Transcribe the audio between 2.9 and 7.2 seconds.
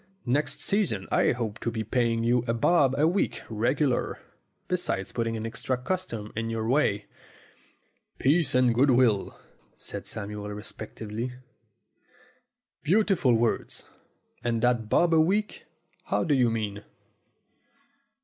a week regular, besides putting extra custom in your way."